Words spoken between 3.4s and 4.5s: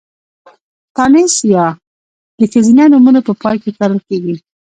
پای کې کارول کېږي.